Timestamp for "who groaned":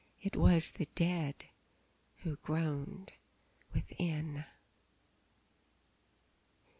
2.23-3.11